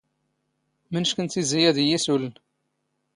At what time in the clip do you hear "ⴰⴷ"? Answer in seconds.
1.69-1.77